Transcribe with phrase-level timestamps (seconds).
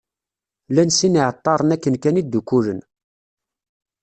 [0.69, 2.79] Llan sin n yiεeṭṭaren akken kan i ddukkulen.